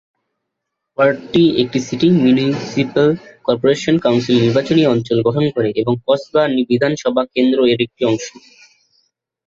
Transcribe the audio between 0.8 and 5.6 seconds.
ওয়ার্ডটি একটি city municipal corporation council নির্বাচনী অঞ্চল গঠন